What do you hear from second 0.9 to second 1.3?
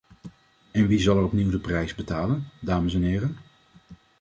zal er